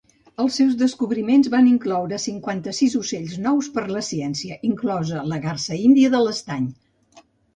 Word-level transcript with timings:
Els 0.43 0.55
seus 0.59 0.75
descobriments 0.77 1.49
van 1.55 1.67
incloure 1.71 2.19
cinquanta-sis 2.23 2.95
ocells 3.01 3.35
nous 3.45 3.69
per 3.77 3.83
a 3.85 3.93
la 3.97 4.03
ciència, 4.09 4.57
inclosa 4.71 5.23
la 5.35 5.41
garsa 5.47 5.77
índia 5.91 6.13
de 6.17 6.23
l'estany. 6.25 6.67